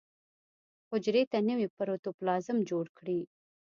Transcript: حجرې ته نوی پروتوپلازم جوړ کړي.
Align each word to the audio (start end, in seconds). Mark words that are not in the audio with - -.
حجرې 0.89 1.23
ته 1.31 1.37
نوی 1.49 1.67
پروتوپلازم 1.77 2.57
جوړ 2.69 2.85
کړي. 2.97 3.19